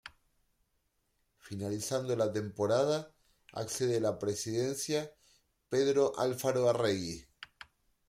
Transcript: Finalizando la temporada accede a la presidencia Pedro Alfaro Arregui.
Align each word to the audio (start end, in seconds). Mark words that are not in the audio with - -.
Finalizando 1.47 2.15
la 2.15 2.31
temporada 2.33 3.13
accede 3.53 3.97
a 3.97 4.01
la 4.01 4.17
presidencia 4.17 5.13
Pedro 5.69 6.17
Alfaro 6.17 6.67
Arregui. 6.67 7.23